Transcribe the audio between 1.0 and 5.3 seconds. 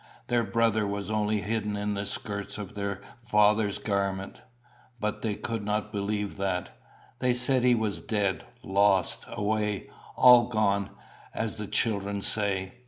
only hidden in the skirts of their Father's garment, but